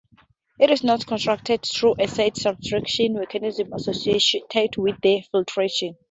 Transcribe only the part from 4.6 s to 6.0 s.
with the filtration.